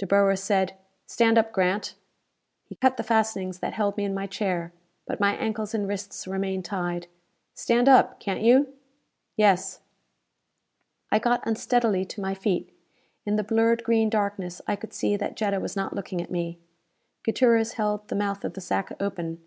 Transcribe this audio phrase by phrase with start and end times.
[0.00, 0.08] Dr.
[0.08, 0.74] Boer said,
[1.06, 1.94] "Stand up, Grant."
[2.64, 4.72] He cut the fastenings that held me in my chair.
[5.06, 7.06] But my ankles and wrists remained tied.
[7.54, 8.72] "Stand up, can't you?"
[9.36, 9.78] "Yes."
[11.12, 12.76] I got unsteadily to my feet.
[13.24, 16.58] In the blurred green darkness I could see that Jetta was not looking at me.
[17.22, 19.38] Gutierrez held the mouth of the sack open.